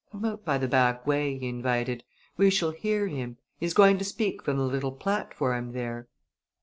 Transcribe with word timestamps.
"Come 0.11 0.25
out 0.25 0.43
by 0.43 0.57
the 0.57 0.67
back 0.67 1.05
way," 1.05 1.37
he 1.37 1.47
invited. 1.47 2.03
"We 2.35 2.49
shall 2.49 2.71
hear 2.71 3.05
him. 3.05 3.37
He 3.59 3.67
is 3.67 3.75
going 3.75 3.99
to 3.99 4.03
speak 4.03 4.41
from 4.41 4.57
the 4.57 4.63
little 4.63 4.93
platform 4.93 5.73
there." 5.73 6.07